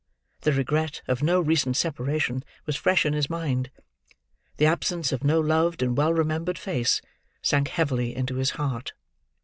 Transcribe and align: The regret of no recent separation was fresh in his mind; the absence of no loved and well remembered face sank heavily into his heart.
The 0.41 0.51
regret 0.51 1.03
of 1.07 1.21
no 1.21 1.39
recent 1.39 1.77
separation 1.77 2.43
was 2.65 2.75
fresh 2.75 3.05
in 3.05 3.13
his 3.13 3.29
mind; 3.29 3.69
the 4.57 4.65
absence 4.65 5.11
of 5.11 5.23
no 5.23 5.39
loved 5.39 5.83
and 5.83 5.95
well 5.95 6.11
remembered 6.11 6.57
face 6.57 7.03
sank 7.43 7.67
heavily 7.67 8.15
into 8.15 8.37
his 8.37 8.49
heart. 8.57 8.93